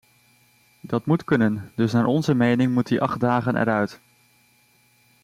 Dat 0.81 1.05
moet 1.05 1.23
kunnen, 1.23 1.71
dus 1.75 1.91
naar 1.91 2.05
onze 2.05 2.33
mening 2.33 2.73
moet 2.73 2.87
die 2.87 3.01
acht 3.01 3.19
dagen 3.19 3.55
eruit. 3.55 4.01